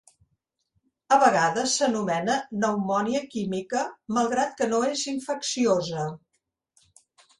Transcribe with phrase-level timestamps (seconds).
[1.17, 3.83] A vegades s'anomena "pneumònia química",
[4.19, 6.09] malgrat que no és infecciosa.